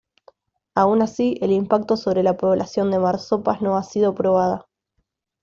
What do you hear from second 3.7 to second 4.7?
ha sido probada.